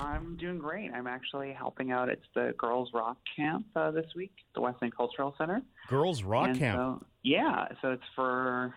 I'm 0.00 0.36
doing 0.36 0.58
great. 0.58 0.90
I'm 0.92 1.06
actually 1.06 1.52
helping 1.52 1.90
out. 1.90 2.08
It's 2.08 2.26
the 2.34 2.54
Girls 2.58 2.90
Rock 2.92 3.16
Camp 3.34 3.66
uh, 3.74 3.90
this 3.90 4.06
week, 4.14 4.32
the 4.54 4.60
West 4.60 4.78
End 4.82 4.94
Cultural 4.96 5.34
Center. 5.38 5.62
Girls 5.88 6.22
Rock 6.22 6.48
And 6.48 6.58
Camp. 6.58 6.78
So, 6.78 7.06
yeah, 7.22 7.66
so 7.80 7.92
it's 7.92 8.02
for 8.14 8.74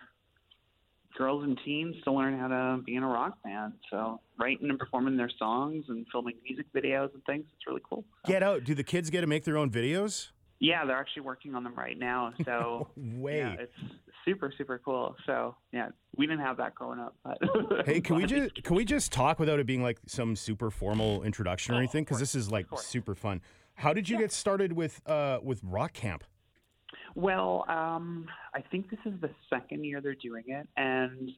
girls 1.17 1.43
and 1.43 1.59
teens 1.65 1.95
to 2.05 2.11
learn 2.11 2.37
how 2.37 2.47
to 2.47 2.81
be 2.83 2.95
in 2.95 3.03
a 3.03 3.07
rock 3.07 3.37
band. 3.43 3.73
So 3.89 4.21
writing 4.39 4.69
and 4.69 4.79
performing 4.79 5.17
their 5.17 5.29
songs 5.37 5.85
and 5.89 6.05
filming 6.11 6.35
music 6.43 6.67
videos 6.73 7.13
and 7.13 7.23
things. 7.25 7.45
It's 7.55 7.67
really 7.67 7.81
cool. 7.87 8.05
Get 8.25 8.41
out. 8.41 8.63
Do 8.63 8.73
the 8.73 8.83
kids 8.83 9.09
get 9.09 9.21
to 9.21 9.27
make 9.27 9.43
their 9.43 9.57
own 9.57 9.69
videos? 9.69 10.29
Yeah, 10.59 10.85
they're 10.85 10.97
actually 10.97 11.21
working 11.23 11.55
on 11.55 11.63
them 11.63 11.73
right 11.75 11.97
now. 11.97 12.33
So 12.45 12.89
yeah, 12.97 13.55
it's 13.59 13.71
super 14.25 14.53
super 14.57 14.81
cool. 14.83 15.15
So 15.25 15.55
yeah, 15.71 15.89
we 16.17 16.27
didn't 16.27 16.41
have 16.45 16.57
that 16.57 16.75
growing 16.75 16.99
up. 16.99 17.15
But 17.23 17.37
Hey, 17.85 18.01
can 18.01 18.17
we 18.17 18.25
just 18.25 18.63
can 18.63 18.75
we 18.75 18.83
just 18.85 19.11
talk 19.11 19.39
without 19.39 19.59
it 19.59 19.65
being 19.65 19.81
like 19.81 19.99
some 20.07 20.35
super 20.35 20.69
formal 20.69 21.23
introduction 21.23 21.73
or 21.73 21.77
Oh, 21.77 21.79
anything? 21.79 22.03
Because 22.03 22.19
this 22.19 22.35
is 22.35 22.51
like 22.51 22.65
super 22.77 23.15
fun. 23.15 23.41
How 23.75 23.93
did 23.93 24.09
you 24.09 24.17
get 24.17 24.31
started 24.31 24.73
with 24.73 25.01
uh 25.05 25.39
with 25.41 25.61
Rock 25.63 25.93
Camp? 25.93 26.23
Well, 27.15 27.65
um, 27.67 28.27
I 28.53 28.61
think 28.61 28.89
this 28.89 28.99
is 29.05 29.13
the 29.21 29.29
second 29.49 29.83
year 29.83 29.99
they're 30.01 30.13
doing 30.15 30.43
it, 30.47 30.67
and 30.77 31.31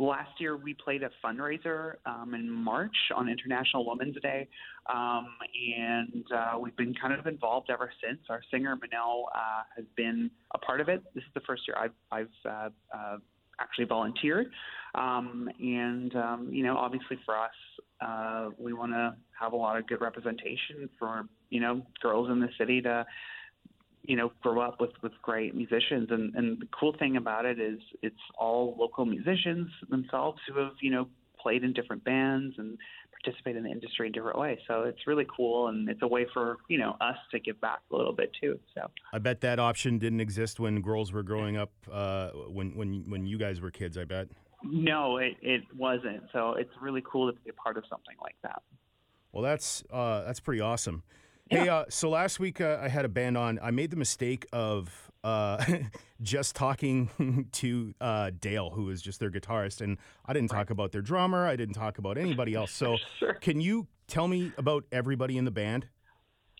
last 0.00 0.40
year 0.40 0.56
we 0.56 0.74
played 0.74 1.02
a 1.02 1.10
fundraiser 1.24 1.94
um, 2.06 2.34
in 2.34 2.50
March 2.50 2.96
on 3.14 3.28
International 3.28 3.86
Women's 3.86 4.16
Day, 4.22 4.48
um, 4.92 5.28
and 5.76 6.24
uh, 6.34 6.58
we've 6.58 6.76
been 6.76 6.94
kind 6.94 7.12
of 7.12 7.26
involved 7.26 7.70
ever 7.70 7.92
since. 8.02 8.18
Our 8.30 8.40
singer 8.50 8.76
Manel 8.76 9.24
uh, 9.34 9.62
has 9.76 9.84
been 9.96 10.30
a 10.54 10.58
part 10.58 10.80
of 10.80 10.88
it. 10.88 11.02
This 11.14 11.22
is 11.22 11.30
the 11.34 11.42
first 11.46 11.62
year 11.68 11.76
I've, 11.78 11.92
I've 12.10 12.28
uh, 12.50 12.68
uh, 12.96 13.16
actually 13.60 13.84
volunteered, 13.84 14.46
um, 14.94 15.50
and 15.60 16.14
um, 16.16 16.48
you 16.50 16.64
know, 16.64 16.76
obviously 16.76 17.18
for 17.26 17.38
us, 17.38 17.50
uh, 18.00 18.48
we 18.58 18.72
want 18.72 18.92
to 18.92 19.14
have 19.38 19.52
a 19.52 19.56
lot 19.56 19.76
of 19.76 19.86
good 19.86 20.00
representation 20.00 20.88
for 20.98 21.26
you 21.50 21.60
know 21.60 21.82
girls 22.00 22.30
in 22.30 22.40
the 22.40 22.48
city 22.58 22.80
to 22.80 23.04
you 24.02 24.16
know 24.16 24.32
grow 24.42 24.60
up 24.60 24.80
with 24.80 24.90
with 25.02 25.12
great 25.22 25.54
musicians 25.54 26.08
and 26.10 26.34
and 26.34 26.60
the 26.60 26.66
cool 26.78 26.94
thing 26.98 27.16
about 27.16 27.44
it 27.44 27.60
is 27.60 27.78
it's 28.02 28.14
all 28.38 28.76
local 28.78 29.04
musicians 29.04 29.68
themselves 29.88 30.40
who 30.48 30.58
have 30.58 30.72
you 30.80 30.90
know 30.90 31.06
played 31.38 31.64
in 31.64 31.72
different 31.72 32.04
bands 32.04 32.54
and 32.58 32.76
participate 33.22 33.56
in 33.56 33.64
the 33.64 33.70
industry 33.70 34.06
in 34.06 34.12
different 34.12 34.38
ways 34.38 34.58
so 34.66 34.82
it's 34.82 35.06
really 35.06 35.26
cool 35.34 35.68
and 35.68 35.88
it's 35.88 36.00
a 36.02 36.06
way 36.08 36.26
for 36.32 36.56
you 36.68 36.78
know 36.78 36.96
us 37.00 37.16
to 37.30 37.38
give 37.38 37.60
back 37.60 37.80
a 37.92 37.96
little 37.96 38.14
bit 38.14 38.30
too 38.40 38.58
so 38.74 38.90
I 39.12 39.18
bet 39.18 39.40
that 39.42 39.58
option 39.58 39.98
didn't 39.98 40.20
exist 40.20 40.58
when 40.58 40.80
girls 40.80 41.12
were 41.12 41.22
growing 41.22 41.56
up. 41.56 41.72
Uh, 41.90 42.30
when 42.48 42.74
when 42.74 43.04
when 43.10 43.26
you 43.26 43.36
guys 43.38 43.60
were 43.60 43.70
kids, 43.70 43.98
I 43.98 44.04
bet. 44.04 44.28
no 44.62 45.18
it 45.18 45.34
it 45.42 45.62
wasn't 45.76 46.22
so 46.32 46.52
it's 46.52 46.70
really 46.80 47.02
cool 47.10 47.30
to 47.30 47.38
be 47.40 47.50
a 47.50 47.52
part 47.54 47.76
of 47.76 47.84
something 47.90 48.16
like 48.22 48.36
that 48.42 48.62
Well, 49.32 49.42
that's 49.42 49.84
uh, 49.90 50.24
that's 50.24 50.40
pretty 50.40 50.60
awesome. 50.60 51.02
Hey, 51.50 51.68
uh, 51.68 51.84
so 51.88 52.08
last 52.10 52.38
week 52.38 52.60
uh, 52.60 52.78
I 52.80 52.88
had 52.88 53.04
a 53.04 53.08
band 53.08 53.36
on. 53.36 53.58
I 53.60 53.72
made 53.72 53.90
the 53.90 53.96
mistake 53.96 54.46
of 54.52 55.10
uh, 55.24 55.62
just 56.22 56.54
talking 56.54 57.48
to 57.52 57.92
uh, 58.00 58.30
Dale, 58.40 58.70
who 58.70 58.88
is 58.90 59.02
just 59.02 59.18
their 59.18 59.30
guitarist, 59.32 59.80
and 59.80 59.98
I 60.24 60.32
didn't 60.32 60.50
talk 60.50 60.70
about 60.70 60.92
their 60.92 61.02
drummer. 61.02 61.46
I 61.48 61.56
didn't 61.56 61.74
talk 61.74 61.98
about 61.98 62.18
anybody 62.18 62.54
else. 62.54 62.70
So, 62.70 62.98
Sure. 63.18 63.34
can 63.34 63.60
you 63.60 63.88
tell 64.06 64.28
me 64.28 64.52
about 64.58 64.84
everybody 64.92 65.38
in 65.38 65.44
the 65.44 65.50
band? 65.50 65.88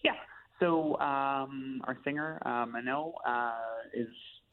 Yeah. 0.03 0.13
So 0.59 0.99
um, 0.99 1.81
our 1.85 1.97
singer, 2.05 2.43
uh, 2.45 2.67
Mano, 2.67 3.15
uh, 3.25 3.53
is 3.95 4.09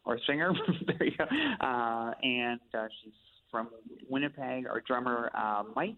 our 0.05 0.19
singer. 0.27 0.53
there 0.85 1.03
you 1.03 1.17
go. 1.17 1.25
Uh, 1.65 2.11
and 2.21 2.59
uh, 2.75 2.87
she's 3.03 3.13
from 3.49 3.69
Winnipeg. 4.07 4.67
Our 4.67 4.81
drummer, 4.81 5.31
uh, 5.33 5.63
Mike. 5.75 5.97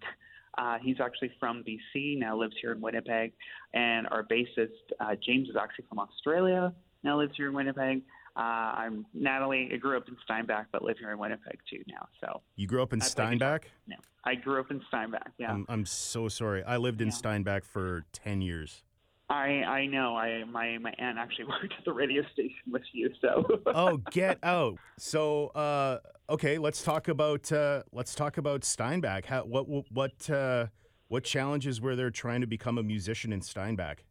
Uh, 0.60 0.78
he's 0.82 0.98
actually 1.02 1.32
from 1.40 1.64
BC, 1.64 2.20
now 2.20 2.36
lives 2.38 2.54
here 2.62 2.74
in 2.74 2.82
Winnipeg. 2.82 3.32
And 3.74 4.08
our 4.08 4.24
bassist, 4.24 4.68
uh, 5.00 5.16
James, 5.26 5.48
is 5.48 5.56
actually 5.56 5.86
from 5.88 6.00
Australia, 6.00 6.74
now 7.04 7.18
lives 7.18 7.32
here 7.38 7.48
in 7.48 7.54
Winnipeg. 7.54 8.02
Uh, 8.36 8.42
I'm 8.42 9.06
Natalie. 9.14 9.70
I 9.74 9.78
grew 9.78 9.96
up 9.98 10.08
in 10.10 10.18
Steinbach, 10.26 10.68
but 10.72 10.84
live 10.84 10.98
here 11.00 11.12
in 11.12 11.18
Winnipeg 11.18 11.60
too 11.70 11.82
now. 11.88 12.08
So, 12.22 12.42
You 12.58 12.68
grew 12.68 12.84
up 12.84 12.92
in 12.94 13.02
I. 13.02 13.06
Steinbach. 13.06 13.68
no, 13.88 13.96
I 14.26 14.36
grew 14.36 14.60
up 14.60 14.70
in 14.70 14.82
Steinbach. 14.90 15.32
Yeah. 15.38 15.52
I'm, 15.54 15.66
I'm 15.70 15.86
so 15.86 16.28
sorry. 16.28 16.62
I 16.64 16.76
lived 16.78 17.02
in 17.02 17.08
Yeah. 17.08 17.14
Steinbach 17.14 17.64
for 17.64 18.06
ten 18.12 18.42
years. 18.42 18.84
I 19.30 19.64
I 19.64 19.86
know. 19.86 20.16
I 20.16 20.44
my 20.46 20.78
my 20.80 20.94
aunt 20.98 21.18
actually 21.18 21.46
worked 21.62 21.74
at 21.78 21.86
the 21.86 21.94
radio 21.94 22.24
station 22.34 22.72
with 22.72 22.84
you, 22.94 23.12
so. 23.22 23.46
oh, 23.68 23.98
get 24.12 24.40
out. 24.44 24.78
So, 24.98 25.48
uh, 25.50 26.00
okay, 26.30 26.58
let's 26.58 26.84
talk 26.84 27.08
about 27.08 27.52
uh, 27.52 27.84
let's 27.92 28.16
talk 28.16 28.38
about 28.38 28.64
Steinbach. 28.64 29.26
How, 29.26 29.44
what 29.44 29.66
what 29.92 30.30
uh, 30.30 30.68
what 31.08 31.24
challenges 31.24 31.80
were 31.80 31.96
there 31.96 32.12
trying 32.12 32.42
to 32.42 32.48
become 32.48 32.78
a 32.78 32.84
musician 32.84 33.32
in 33.32 33.42
Steinbach? 33.42 34.04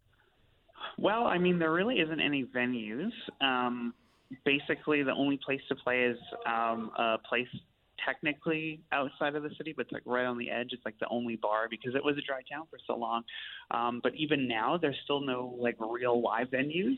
well, 0.98 1.26
I 1.26 1.38
mean, 1.38 1.58
there 1.58 1.72
really 1.72 2.00
isn't 2.00 2.20
any 2.20 2.44
venues. 2.44 3.12
Um, 3.40 3.94
basically, 4.44 5.02
the 5.02 5.12
only 5.12 5.38
place 5.44 5.60
to 5.68 5.76
play 5.76 6.04
is 6.04 6.18
um, 6.46 6.90
a 6.98 7.18
place 7.28 7.48
technically 8.08 8.80
outside 8.92 9.34
of 9.34 9.42
the 9.42 9.50
city, 9.58 9.74
but 9.76 9.86
it's 9.86 9.92
like 9.92 10.02
right 10.06 10.24
on 10.24 10.38
the 10.38 10.50
edge. 10.50 10.68
It's 10.72 10.84
like 10.84 10.98
the 10.98 11.08
only 11.08 11.36
bar 11.36 11.66
because 11.70 11.94
it 11.94 12.04
was 12.04 12.16
a 12.16 12.22
dry 12.26 12.40
town 12.50 12.66
for 12.70 12.78
so 12.86 12.96
long. 12.96 13.22
Um, 13.70 14.00
but 14.02 14.14
even 14.14 14.48
now, 14.48 14.78
there's 14.80 14.96
still 15.04 15.20
no 15.20 15.54
like 15.58 15.76
real 15.78 16.20
live 16.22 16.48
venues. 16.48 16.96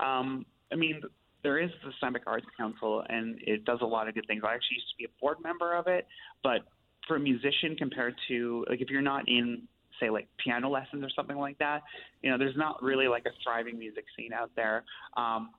Um, 0.00 0.46
I 0.72 0.76
mean, 0.76 1.00
there 1.42 1.58
is 1.58 1.70
the 1.84 1.90
Steinbach 1.98 2.22
Arts 2.26 2.46
Council, 2.56 3.04
and 3.08 3.38
it 3.42 3.64
does 3.64 3.80
a 3.82 3.86
lot 3.86 4.08
of 4.08 4.14
good 4.14 4.26
things. 4.26 4.42
I 4.44 4.54
actually 4.54 4.76
used 4.76 4.90
to 4.90 4.96
be 4.98 5.04
a 5.04 5.20
board 5.20 5.38
member 5.42 5.74
of 5.74 5.86
it, 5.86 6.06
but 6.42 6.60
for 7.06 7.16
a 7.16 7.20
musician 7.20 7.74
compared 7.76 8.14
to 8.28 8.64
like 8.68 8.80
if 8.80 8.88
you're 8.88 9.02
not 9.02 9.28
in 9.28 9.62
say 10.00 10.08
like 10.10 10.28
piano 10.42 10.68
lessons 10.68 11.04
or 11.04 11.10
something 11.14 11.36
like 11.36 11.58
that, 11.58 11.82
you 12.22 12.30
know, 12.30 12.38
there's 12.38 12.56
not 12.56 12.82
really 12.82 13.08
like 13.08 13.24
a 13.26 13.30
thriving 13.42 13.78
music 13.78 14.04
scene 14.16 14.32
out 14.32 14.50
there. 14.56 14.84
Um, 15.16 15.50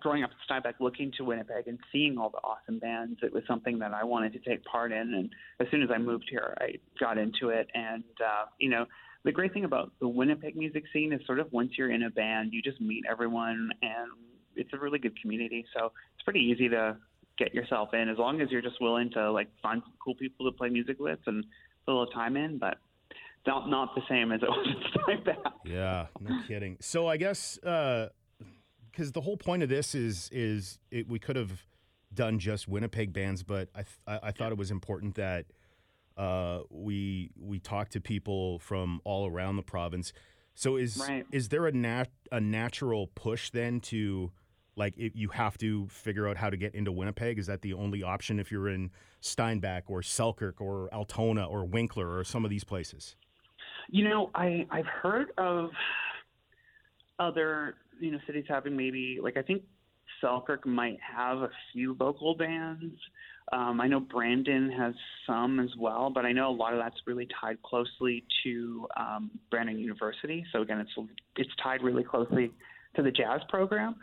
growing 0.00 0.22
up 0.22 0.30
in 0.30 0.36
Steinbach, 0.44 0.76
looking 0.80 1.12
to 1.16 1.24
Winnipeg 1.24 1.66
and 1.66 1.78
seeing 1.92 2.18
all 2.18 2.30
the 2.30 2.38
awesome 2.38 2.78
bands, 2.78 3.18
it 3.22 3.32
was 3.32 3.42
something 3.46 3.78
that 3.78 3.92
I 3.92 4.04
wanted 4.04 4.32
to 4.34 4.38
take 4.38 4.64
part 4.64 4.92
in. 4.92 5.14
And 5.14 5.30
as 5.60 5.66
soon 5.70 5.82
as 5.82 5.90
I 5.94 5.98
moved 5.98 6.26
here, 6.30 6.56
I 6.60 6.74
got 7.00 7.18
into 7.18 7.50
it. 7.50 7.68
And 7.74 8.04
uh, 8.20 8.46
you 8.58 8.68
know, 8.68 8.86
the 9.24 9.32
great 9.32 9.52
thing 9.52 9.64
about 9.64 9.92
the 10.00 10.08
Winnipeg 10.08 10.56
music 10.56 10.84
scene 10.92 11.12
is 11.12 11.20
sort 11.26 11.38
of 11.38 11.52
once 11.52 11.72
you're 11.76 11.90
in 11.90 12.04
a 12.04 12.10
band, 12.10 12.52
you 12.52 12.62
just 12.62 12.80
meet 12.80 13.04
everyone, 13.10 13.70
and 13.82 14.10
it's 14.56 14.70
a 14.72 14.78
really 14.78 14.98
good 14.98 15.20
community. 15.20 15.64
So 15.76 15.92
it's 16.14 16.22
pretty 16.24 16.40
easy 16.40 16.68
to 16.68 16.96
get 17.38 17.54
yourself 17.54 17.94
in 17.94 18.08
as 18.08 18.18
long 18.18 18.40
as 18.40 18.50
you're 18.50 18.62
just 18.62 18.80
willing 18.80 19.10
to 19.12 19.30
like 19.30 19.48
find 19.62 19.82
some 19.82 19.92
cool 20.04 20.14
people 20.14 20.50
to 20.50 20.56
play 20.56 20.68
music 20.68 20.98
with 20.98 21.20
and 21.26 21.44
put 21.86 21.92
a 21.92 21.96
little 21.98 22.12
time 22.12 22.36
in. 22.36 22.58
But 22.58 22.78
not 23.46 23.68
not 23.68 23.94
the 23.94 24.02
same 24.08 24.32
as 24.32 24.42
it 24.42 24.48
was 24.48 24.66
in 24.66 25.00
Steinbach. 25.02 25.52
Yeah, 25.64 26.06
no 26.20 26.40
kidding. 26.46 26.76
So 26.80 27.06
I 27.06 27.16
guess 27.16 27.58
because 28.90 29.12
the 29.12 29.20
whole 29.20 29.36
point 29.36 29.62
of 29.62 29.68
this 29.68 29.94
is 29.94 30.28
is 30.32 30.78
it, 30.90 31.08
we 31.08 31.18
could 31.18 31.36
have 31.36 31.64
done 32.12 32.38
just 32.38 32.68
Winnipeg 32.68 33.12
bands, 33.12 33.42
but 33.42 33.68
I 33.74 33.82
th- 33.82 33.98
I, 34.06 34.28
I 34.28 34.30
thought 34.32 34.52
it 34.52 34.58
was 34.58 34.70
important 34.70 35.14
that 35.16 35.46
uh, 36.16 36.60
we 36.70 37.30
we 37.38 37.58
talk 37.60 37.90
to 37.90 38.00
people 38.00 38.58
from 38.58 39.00
all 39.04 39.26
around 39.28 39.56
the 39.56 39.62
province. 39.62 40.12
So 40.54 40.76
is 40.76 40.96
Right. 40.98 41.24
is 41.30 41.48
there 41.48 41.66
a 41.66 41.72
nat- 41.72 42.10
a 42.32 42.40
natural 42.40 43.08
push 43.14 43.50
then 43.50 43.80
to 43.82 44.32
like 44.74 44.94
if 44.96 45.14
you 45.14 45.28
have 45.30 45.58
to 45.58 45.86
figure 45.88 46.28
out 46.28 46.36
how 46.36 46.50
to 46.50 46.56
get 46.56 46.74
into 46.74 46.90
Winnipeg? 46.92 47.38
Is 47.38 47.46
that 47.46 47.62
the 47.62 47.72
only 47.74 48.02
option 48.02 48.38
if 48.40 48.50
you're 48.50 48.68
in 48.68 48.90
Steinbach 49.20 49.84
or 49.88 50.02
Selkirk 50.02 50.60
or 50.60 50.92
Altona 50.92 51.44
or 51.46 51.64
Winkler 51.64 52.16
or 52.16 52.24
some 52.24 52.44
of 52.44 52.50
these 52.50 52.64
places? 52.64 53.16
You 53.90 54.08
know, 54.08 54.30
I 54.34 54.66
I've 54.70 54.86
heard 54.86 55.28
of 55.38 55.70
other 57.18 57.76
you 58.00 58.10
know 58.10 58.18
cities 58.26 58.44
having 58.48 58.76
maybe 58.76 59.18
like 59.22 59.36
I 59.36 59.42
think 59.42 59.62
Selkirk 60.20 60.66
might 60.66 60.98
have 61.00 61.38
a 61.38 61.50
few 61.72 61.96
local 61.98 62.34
bands. 62.34 62.94
Um, 63.52 63.80
I 63.80 63.86
know 63.86 64.00
Brandon 64.00 64.70
has 64.70 64.94
some 65.26 65.58
as 65.58 65.70
well, 65.78 66.10
but 66.10 66.26
I 66.26 66.32
know 66.32 66.50
a 66.50 66.52
lot 66.54 66.74
of 66.74 66.80
that's 66.80 66.96
really 67.06 67.26
tied 67.40 67.62
closely 67.62 68.24
to 68.44 68.86
um, 68.96 69.30
Brandon 69.50 69.78
University. 69.78 70.44
So 70.52 70.62
again, 70.62 70.80
it's 70.80 70.90
it's 71.36 71.50
tied 71.62 71.82
really 71.82 72.04
closely 72.04 72.50
to 72.96 73.02
the 73.02 73.10
jazz 73.10 73.40
program. 73.48 73.96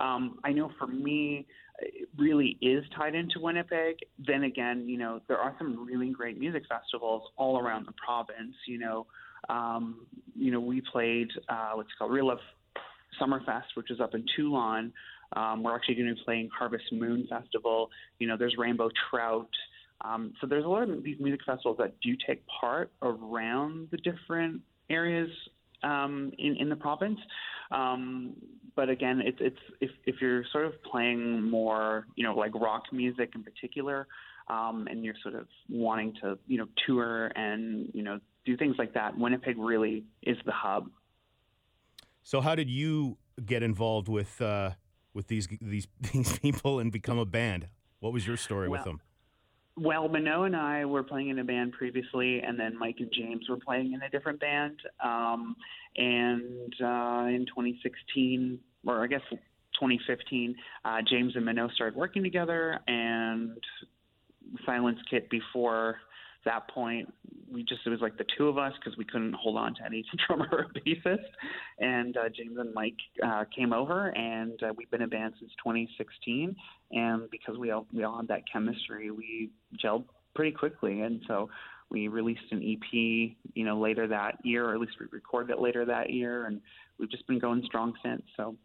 Um, 0.00 0.38
I 0.44 0.52
know 0.52 0.70
for 0.78 0.86
me, 0.86 1.46
it 1.80 2.08
really 2.16 2.58
is 2.60 2.84
tied 2.96 3.14
into 3.14 3.40
Winnipeg. 3.40 3.96
Then 4.24 4.44
again, 4.44 4.88
you 4.88 4.98
know, 4.98 5.20
there 5.26 5.38
are 5.38 5.54
some 5.58 5.84
really 5.84 6.10
great 6.10 6.38
music 6.38 6.62
festivals 6.68 7.22
all 7.36 7.58
around 7.58 7.86
the 7.86 7.92
province. 8.04 8.54
You 8.66 8.78
know, 8.78 9.06
um, 9.48 10.06
you 10.34 10.50
know, 10.50 10.60
we 10.60 10.80
played 10.92 11.28
uh, 11.48 11.72
what's 11.74 11.90
called 11.98 12.12
Real 12.12 12.28
Love 12.28 12.38
Summerfest, 13.20 13.74
which 13.74 13.90
is 13.90 14.00
up 14.00 14.14
in 14.14 14.24
Toulon. 14.36 14.92
Um, 15.34 15.62
we're 15.62 15.74
actually 15.74 15.94
going 15.94 16.08
to 16.08 16.14
be 16.14 16.20
playing 16.24 16.50
Harvest 16.56 16.84
Moon 16.92 17.26
Festival. 17.28 17.90
You 18.18 18.26
know, 18.26 18.36
there's 18.36 18.56
Rainbow 18.58 18.90
Trout. 19.10 19.48
Um, 20.02 20.32
so 20.40 20.46
there's 20.46 20.64
a 20.64 20.68
lot 20.68 20.88
of 20.88 21.02
these 21.02 21.16
music 21.20 21.40
festivals 21.46 21.78
that 21.78 21.94
do 22.00 22.14
take 22.26 22.42
part 22.46 22.90
around 23.02 23.88
the 23.90 23.98
different 23.98 24.60
areas 24.90 25.30
um, 25.82 26.32
in 26.38 26.56
in 26.56 26.68
the 26.68 26.76
province. 26.76 27.18
Um, 27.70 28.34
but 28.74 28.88
again, 28.88 29.22
it's 29.24 29.38
it's 29.40 29.56
if 29.80 29.90
if 30.06 30.16
you're 30.20 30.44
sort 30.52 30.66
of 30.66 30.72
playing 30.82 31.48
more, 31.48 32.06
you 32.16 32.24
know, 32.24 32.34
like 32.34 32.54
rock 32.54 32.84
music 32.92 33.30
in 33.34 33.42
particular, 33.42 34.06
um, 34.48 34.86
and 34.90 35.04
you're 35.04 35.14
sort 35.22 35.34
of 35.34 35.46
wanting 35.68 36.14
to, 36.22 36.38
you 36.46 36.58
know, 36.58 36.66
tour 36.86 37.26
and 37.36 37.88
you 37.94 38.02
know 38.02 38.18
do 38.44 38.56
things 38.56 38.76
like 38.78 38.94
that. 38.94 39.16
Winnipeg 39.16 39.56
really 39.58 40.04
is 40.22 40.36
the 40.46 40.52
hub. 40.52 40.88
So 42.22 42.40
how 42.40 42.54
did 42.54 42.70
you 42.70 43.18
get 43.44 43.62
involved 43.62 44.08
with 44.08 44.40
uh, 44.40 44.70
with 45.14 45.26
these 45.28 45.48
these 45.60 45.86
these 46.12 46.38
people 46.38 46.78
and 46.78 46.92
become 46.92 47.18
a 47.18 47.26
band? 47.26 47.68
What 48.00 48.12
was 48.12 48.26
your 48.26 48.36
story 48.36 48.68
well, 48.68 48.78
with 48.78 48.84
them? 48.84 49.00
Well, 49.76 50.08
Minot 50.08 50.46
and 50.46 50.56
I 50.56 50.84
were 50.84 51.02
playing 51.02 51.28
in 51.28 51.38
a 51.38 51.44
band 51.44 51.72
previously, 51.72 52.40
and 52.40 52.58
then 52.58 52.78
Mike 52.78 52.96
and 52.98 53.10
James 53.12 53.48
were 53.48 53.56
playing 53.56 53.92
in 53.92 54.02
a 54.02 54.10
different 54.10 54.40
band. 54.40 54.80
Um, 55.02 55.56
and 55.96 56.74
uh, 56.82 57.26
in 57.28 57.46
2016, 57.48 58.58
or 58.86 59.02
I 59.02 59.06
guess 59.06 59.22
2015, 59.30 60.54
uh, 60.84 60.98
James 61.08 61.36
and 61.36 61.44
Minot 61.44 61.70
started 61.72 61.96
working 61.96 62.22
together, 62.22 62.80
and 62.86 63.56
Silence 64.66 64.98
Kit 65.08 65.30
before 65.30 65.96
that 66.44 66.68
point, 66.68 67.12
we 67.50 67.62
just 67.62 67.80
it 67.84 67.90
was 67.90 68.00
like 68.00 68.16
the 68.16 68.24
two 68.36 68.48
of 68.48 68.58
us 68.58 68.72
because 68.78 68.96
we 68.96 69.04
couldn't 69.04 69.34
hold 69.34 69.56
on 69.56 69.74
to 69.74 69.84
any 69.84 70.04
drummer 70.26 70.48
or 70.50 70.66
bassist. 70.80 71.18
And 71.78 72.16
uh, 72.16 72.28
James 72.34 72.56
and 72.58 72.72
Mike 72.74 72.96
uh, 73.24 73.44
came 73.54 73.72
over, 73.72 74.08
and 74.08 74.62
uh, 74.62 74.72
we've 74.76 74.90
been 74.90 75.02
a 75.02 75.08
band 75.08 75.34
since 75.38 75.52
2016. 75.62 76.56
And 76.92 77.30
because 77.30 77.58
we 77.58 77.70
all 77.70 77.86
we 77.92 78.04
all 78.04 78.18
had 78.18 78.28
that 78.28 78.42
chemistry, 78.50 79.10
we 79.10 79.50
gelled 79.82 80.04
pretty 80.34 80.52
quickly. 80.52 81.00
And 81.00 81.20
so 81.26 81.50
we 81.90 82.08
released 82.08 82.50
an 82.50 82.62
EP, 82.62 82.92
you 82.92 83.64
know, 83.64 83.78
later 83.78 84.06
that 84.08 84.38
year, 84.44 84.66
or 84.66 84.74
at 84.74 84.80
least 84.80 84.94
we 84.98 85.06
recorded 85.10 85.52
it 85.52 85.60
later 85.60 85.84
that 85.84 86.10
year, 86.10 86.46
and 86.46 86.60
we've 86.98 87.10
just 87.10 87.26
been 87.26 87.38
going 87.38 87.62
strong 87.66 87.94
since. 88.02 88.22
So. 88.36 88.56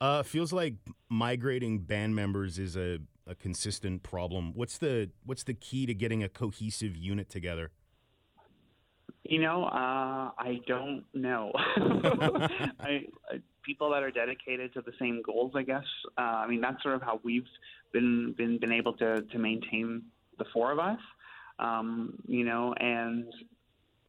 Uh, 0.00 0.22
feels 0.22 0.52
like 0.52 0.74
migrating 1.08 1.78
band 1.78 2.14
members 2.14 2.58
is 2.58 2.76
a 2.76 2.98
a 3.26 3.34
consistent 3.34 4.02
problem. 4.02 4.52
What's 4.54 4.78
the 4.78 5.10
what's 5.24 5.44
the 5.44 5.54
key 5.54 5.86
to 5.86 5.94
getting 5.94 6.22
a 6.22 6.28
cohesive 6.28 6.96
unit 6.96 7.30
together? 7.30 7.70
You 9.24 9.40
know, 9.40 9.64
uh, 9.64 10.32
I 10.38 10.60
don't 10.66 11.04
know. 11.14 11.50
I, 11.76 12.50
I, 12.80 13.40
people 13.62 13.90
that 13.90 14.02
are 14.02 14.10
dedicated 14.10 14.74
to 14.74 14.82
the 14.82 14.92
same 14.98 15.22
goals, 15.24 15.52
I 15.54 15.62
guess. 15.62 15.84
Uh, 16.18 16.20
I 16.20 16.46
mean, 16.46 16.60
that's 16.60 16.82
sort 16.82 16.94
of 16.94 17.02
how 17.02 17.20
we've 17.22 17.46
been 17.92 18.34
been 18.36 18.58
been 18.58 18.72
able 18.72 18.92
to 18.94 19.22
to 19.22 19.38
maintain 19.38 20.02
the 20.38 20.44
four 20.52 20.72
of 20.72 20.78
us. 20.78 20.98
Um, 21.58 22.18
you 22.26 22.44
know, 22.44 22.74
and 22.74 23.32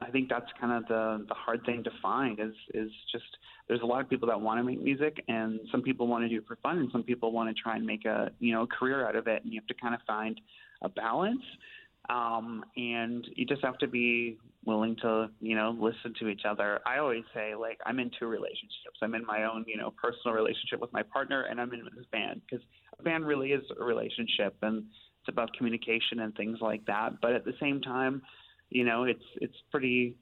I 0.01 0.11
think 0.11 0.29
that's 0.29 0.51
kind 0.59 0.73
of 0.73 0.87
the 0.87 1.25
the 1.27 1.33
hard 1.33 1.65
thing 1.65 1.83
to 1.83 1.91
find 2.01 2.39
is 2.39 2.53
is 2.73 2.91
just 3.11 3.25
there's 3.67 3.81
a 3.81 3.85
lot 3.85 4.01
of 4.01 4.09
people 4.09 4.27
that 4.27 4.39
want 4.39 4.59
to 4.59 4.63
make 4.63 4.81
music 4.81 5.23
and 5.27 5.59
some 5.71 5.81
people 5.81 6.07
want 6.07 6.23
to 6.23 6.29
do 6.29 6.37
it 6.37 6.47
for 6.47 6.57
fun 6.57 6.79
and 6.79 6.89
some 6.91 7.03
people 7.03 7.31
want 7.31 7.55
to 7.55 7.61
try 7.61 7.75
and 7.77 7.85
make 7.85 8.05
a 8.05 8.29
you 8.39 8.53
know 8.53 8.63
a 8.63 8.67
career 8.67 9.07
out 9.07 9.15
of 9.15 9.27
it 9.27 9.43
and 9.43 9.53
you 9.53 9.59
have 9.59 9.67
to 9.67 9.73
kind 9.73 9.95
of 9.95 10.01
find 10.05 10.39
a 10.81 10.89
balance. 10.89 11.41
Um, 12.07 12.63
and 12.75 13.25
you 13.35 13.47
just 13.47 13.63
have 13.63 13.79
to 13.79 13.87
be 13.87 14.37
willing 14.65 14.95
to 15.01 15.29
you 15.39 15.55
know 15.55 15.75
listen 15.79 16.13
to 16.19 16.27
each 16.27 16.41
other. 16.47 16.81
I 16.85 16.97
always 16.97 17.23
say 17.33 17.55
like 17.55 17.79
i'm 17.85 17.99
in 17.99 18.11
two 18.19 18.27
relationships. 18.27 18.99
I'm 19.01 19.15
in 19.15 19.25
my 19.25 19.45
own 19.45 19.63
you 19.65 19.77
know 19.77 19.91
personal 19.91 20.35
relationship 20.35 20.81
with 20.81 20.91
my 20.91 21.03
partner 21.03 21.43
and 21.43 21.61
i'm 21.61 21.71
in 21.73 21.81
this 21.95 22.05
band 22.11 22.41
because 22.49 22.65
a 22.99 23.03
band 23.03 23.25
really 23.25 23.53
is 23.53 23.63
a 23.79 23.83
relationship 23.83 24.55
and 24.61 24.83
it's 25.21 25.29
about 25.29 25.53
communication 25.57 26.19
and 26.19 26.35
things 26.35 26.59
like 26.61 26.85
that. 26.85 27.21
But 27.21 27.33
at 27.33 27.45
the 27.45 27.53
same 27.59 27.81
time 27.81 28.21
you 28.69 28.83
know, 28.83 29.03
it's 29.03 29.23
it's 29.35 29.55
pretty 29.71 30.15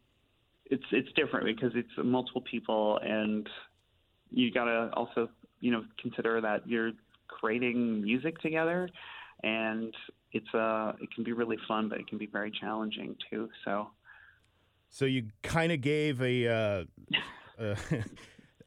it's 0.66 0.84
it's 0.92 1.12
different 1.14 1.46
because 1.46 1.72
it's 1.76 1.90
multiple 1.98 2.42
people 2.42 3.00
and 3.02 3.48
you 4.32 4.52
got 4.52 4.66
to 4.66 4.90
also, 4.94 5.30
you 5.60 5.72
know, 5.72 5.84
consider 6.02 6.42
that 6.42 6.68
you're 6.68 6.92
creating 7.28 8.02
music 8.02 8.40
together 8.40 8.90
and 9.44 9.94
it's 10.32 10.54
uh 10.54 10.94
it 11.02 11.10
can 11.14 11.24
be 11.24 11.32
really 11.34 11.58
fun 11.68 11.90
but 11.90 12.00
it 12.00 12.08
can 12.08 12.18
be 12.18 12.28
very 12.28 12.52
challenging 12.52 13.16
too. 13.30 13.50
So 13.66 13.90
so 14.90 15.06
you 15.06 15.30
kind 15.42 15.72
of 15.72 15.82
gave 15.82 16.22
a 16.22 16.48
uh, 16.48 16.84
uh 17.60 17.76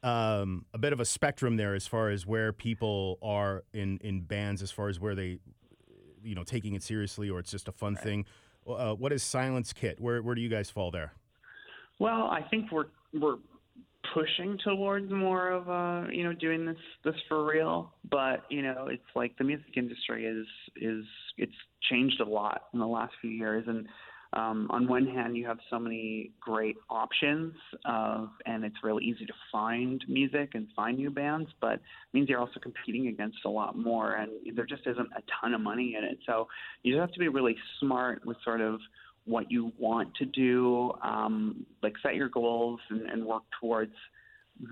um, 0.07 0.65
a 0.73 0.77
bit 0.77 0.93
of 0.93 0.99
a 0.99 1.05
spectrum 1.05 1.57
there 1.57 1.73
as 1.73 1.87
far 1.87 2.09
as 2.09 2.25
where 2.25 2.53
people 2.53 3.17
are 3.21 3.63
in 3.73 3.97
in 3.99 4.21
bands 4.21 4.61
as 4.61 4.71
far 4.71 4.89
as 4.89 4.99
where 4.99 5.15
they 5.15 5.39
you 6.23 6.35
know 6.35 6.43
taking 6.43 6.73
it 6.73 6.83
seriously 6.83 7.29
or 7.29 7.39
it's 7.39 7.51
just 7.51 7.67
a 7.67 7.71
fun 7.71 7.95
right. 7.95 8.03
thing 8.03 8.25
uh, 8.67 8.93
what 8.93 9.13
is 9.13 9.23
Silence 9.23 9.73
Kit? 9.73 9.99
Where 9.99 10.21
where 10.21 10.35
do 10.35 10.41
you 10.41 10.49
guys 10.49 10.69
fall 10.69 10.91
there? 10.91 11.13
Well, 11.99 12.27
I 12.27 12.41
think 12.49 12.71
we're 12.71 12.87
we're 13.13 13.37
pushing 14.13 14.57
towards 14.63 15.11
more 15.11 15.49
of 15.49 15.69
uh 15.69 16.09
you 16.11 16.23
know 16.23 16.33
doing 16.33 16.65
this 16.65 16.77
this 17.03 17.15
for 17.27 17.45
real 17.45 17.91
but 18.09 18.43
you 18.49 18.61
know 18.61 18.87
it's 18.89 19.03
like 19.15 19.37
the 19.37 19.43
music 19.43 19.75
industry 19.75 20.25
is 20.25 20.45
is 20.75 21.03
it's 21.37 21.51
changed 21.89 22.21
a 22.21 22.25
lot 22.25 22.63
in 22.73 22.79
the 22.79 22.87
last 22.87 23.13
few 23.21 23.29
years 23.29 23.65
and 23.67 23.85
um, 24.33 24.67
on 24.69 24.87
one 24.87 25.07
hand, 25.07 25.37
you 25.37 25.45
have 25.45 25.57
so 25.69 25.79
many 25.79 26.31
great 26.39 26.75
options, 26.89 27.53
uh, 27.85 28.27
and 28.45 28.65
it's 28.65 28.75
really 28.83 29.05
easy 29.05 29.25
to 29.25 29.33
find 29.51 30.03
music 30.07 30.51
and 30.53 30.67
find 30.75 30.97
new 30.97 31.09
bands, 31.09 31.49
but 31.61 31.73
it 31.73 31.81
means 32.13 32.27
you're 32.29 32.39
also 32.39 32.59
competing 32.59 33.07
against 33.07 33.37
a 33.45 33.49
lot 33.49 33.77
more, 33.77 34.15
and 34.15 34.31
there 34.55 34.65
just 34.65 34.85
isn't 34.85 35.09
a 35.15 35.21
ton 35.41 35.53
of 35.53 35.61
money 35.61 35.95
in 35.97 36.03
it. 36.03 36.19
So 36.25 36.47
you 36.83 36.93
just 36.93 37.01
have 37.01 37.11
to 37.13 37.19
be 37.19 37.29
really 37.29 37.55
smart 37.79 38.25
with 38.25 38.37
sort 38.43 38.61
of 38.61 38.79
what 39.25 39.51
you 39.51 39.71
want 39.77 40.13
to 40.15 40.25
do, 40.25 40.91
um, 41.03 41.65
like 41.81 41.93
set 42.01 42.15
your 42.15 42.29
goals 42.29 42.79
and, 42.89 43.09
and 43.09 43.25
work 43.25 43.43
towards 43.59 43.93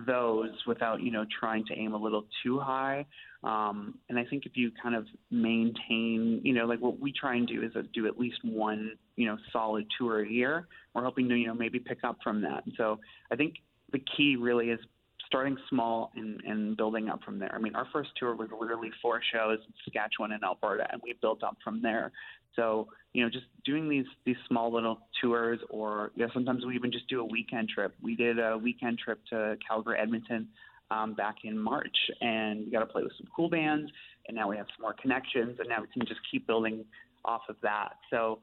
those 0.07 0.49
without 0.65 1.01
you 1.01 1.11
know 1.11 1.25
trying 1.39 1.63
to 1.63 1.73
aim 1.77 1.93
a 1.93 1.97
little 1.97 2.25
too 2.43 2.59
high. 2.59 3.05
Um, 3.43 3.99
and 4.09 4.17
I 4.17 4.25
think 4.25 4.45
if 4.45 4.53
you 4.55 4.71
kind 4.81 4.95
of 4.95 5.05
maintain, 5.29 6.41
you 6.43 6.53
know, 6.53 6.65
like 6.65 6.79
what 6.79 6.99
we 6.99 7.13
try 7.13 7.35
and 7.35 7.47
do 7.47 7.61
is 7.63 7.71
do 7.93 8.07
at 8.07 8.17
least 8.17 8.39
one, 8.43 8.93
you 9.15 9.25
know, 9.27 9.37
solid 9.51 9.85
tour 9.97 10.21
a 10.21 10.29
year. 10.29 10.67
We're 10.93 11.03
hoping 11.03 11.29
to, 11.29 11.35
you 11.35 11.47
know, 11.47 11.53
maybe 11.53 11.79
pick 11.79 12.03
up 12.03 12.17
from 12.23 12.41
that. 12.41 12.63
So 12.77 12.99
I 13.31 13.35
think 13.35 13.55
the 13.91 14.01
key 14.17 14.35
really 14.35 14.69
is 14.69 14.79
starting 15.25 15.57
small 15.69 16.11
and, 16.15 16.41
and 16.45 16.77
building 16.77 17.09
up 17.09 17.23
from 17.23 17.39
there. 17.39 17.53
I 17.53 17.59
mean, 17.59 17.75
our 17.75 17.87
first 17.91 18.09
tour 18.17 18.35
was 18.35 18.49
literally 18.57 18.91
four 19.01 19.21
shows 19.33 19.59
in 19.65 19.73
Saskatchewan 19.83 20.31
and 20.33 20.43
Alberta, 20.43 20.87
and 20.91 21.01
we 21.03 21.15
built 21.21 21.43
up 21.43 21.57
from 21.63 21.81
there. 21.81 22.11
So, 22.55 22.87
you 23.13 23.23
know, 23.23 23.29
just 23.29 23.45
doing 23.65 23.89
these 23.89 24.05
these 24.25 24.37
small 24.47 24.71
little 24.73 24.99
tours, 25.21 25.59
or 25.69 26.11
you 26.15 26.25
know, 26.25 26.31
sometimes 26.33 26.65
we 26.65 26.75
even 26.75 26.91
just 26.91 27.07
do 27.09 27.19
a 27.19 27.25
weekend 27.25 27.69
trip. 27.69 27.93
We 28.01 28.15
did 28.15 28.39
a 28.39 28.57
weekend 28.57 28.99
trip 28.99 29.19
to 29.31 29.57
Calgary, 29.67 29.97
Edmonton 29.99 30.47
um, 30.91 31.15
back 31.15 31.37
in 31.43 31.57
March, 31.57 31.97
and 32.21 32.65
we 32.65 32.71
got 32.71 32.79
to 32.79 32.85
play 32.85 33.03
with 33.03 33.13
some 33.17 33.27
cool 33.35 33.49
bands, 33.49 33.91
and 34.27 34.35
now 34.35 34.49
we 34.49 34.57
have 34.57 34.67
some 34.75 34.83
more 34.83 34.95
connections, 35.01 35.57
and 35.59 35.67
now 35.67 35.81
we 35.81 35.87
can 35.87 36.07
just 36.07 36.21
keep 36.31 36.47
building 36.47 36.85
off 37.25 37.41
of 37.49 37.55
that. 37.61 37.93
So 38.09 38.39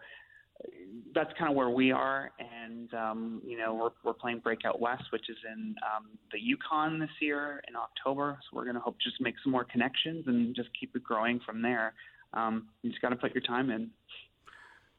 that's 1.14 1.30
kind 1.38 1.50
of 1.50 1.56
where 1.56 1.70
we 1.70 1.92
are, 1.92 2.30
and 2.38 2.92
um, 2.94 3.42
you 3.44 3.56
know 3.58 3.74
we're 3.74 3.90
we're 4.04 4.14
playing 4.14 4.38
Breakout 4.38 4.80
West, 4.80 5.04
which 5.10 5.28
is 5.28 5.36
in 5.52 5.74
um, 5.82 6.06
the 6.32 6.38
Yukon 6.40 6.98
this 6.98 7.10
year 7.20 7.62
in 7.68 7.76
October. 7.76 8.38
So 8.42 8.56
we're 8.56 8.64
going 8.64 8.76
to 8.76 8.80
hope 8.80 8.96
just 9.02 9.20
make 9.20 9.34
some 9.42 9.52
more 9.52 9.64
connections 9.64 10.24
and 10.26 10.54
just 10.54 10.68
keep 10.78 10.94
it 10.96 11.02
growing 11.02 11.40
from 11.44 11.62
there. 11.62 11.94
Um, 12.34 12.68
you 12.82 12.90
just 12.90 13.02
got 13.02 13.10
to 13.10 13.16
put 13.16 13.34
your 13.34 13.42
time 13.42 13.70
in. 13.70 13.90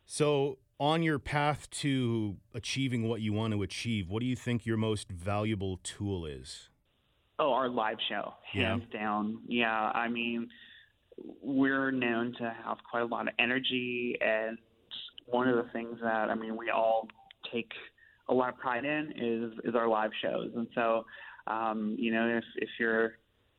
So 0.05 0.60
on 0.79 1.01
your 1.01 1.20
path 1.20 1.70
to 1.70 2.38
achieving 2.53 3.08
what 3.08 3.22
you 3.22 3.34
want 3.34 3.53
to 3.53 3.63
achieve, 3.63 4.10
what 4.10 4.20
do 4.20 4.25
you 4.25 4.36
think 4.36 4.65
your 4.65 4.77
most 4.77 5.10
valuable 5.10 5.79
tool 5.84 6.25
is? 6.25 6.70
Oh, 7.39 7.53
our 7.53 7.70
live 7.70 7.98
show, 8.10 8.34
hands 8.51 8.84
yeah. 8.91 9.00
down. 9.00 9.39
Yeah, 9.48 9.72
I 9.72 10.08
mean, 10.08 10.50
we're 11.41 11.91
known 11.91 12.36
to 12.39 12.55
have 12.63 12.77
quite 12.89 13.01
a 13.01 13.05
lot 13.05 13.27
of 13.27 13.34
energy, 13.39 14.17
and 14.22 14.58
one 15.25 15.48
of 15.48 15.56
the 15.56 15.72
things 15.72 15.98
that 16.01 16.30
I 16.30 16.36
mean 16.36 16.58
we 16.58 16.70
all 16.70 17.08
take 17.51 17.72
a 18.30 18.34
lot 18.34 18.50
of 18.50 18.58
pride 18.58 18.86
in 18.86 19.13
is 19.15 19.60
is 19.63 19.75
our 19.75 19.88
live 19.88 20.12
shows, 20.22 20.51
and 20.56 20.68
so 20.75 21.06
um, 21.48 21.96
you 21.98 22.12
know 22.12 22.27
if 22.27 22.44
if 22.58 22.70
you're 22.80 23.13